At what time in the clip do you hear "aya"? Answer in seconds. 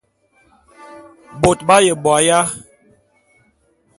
2.19-2.39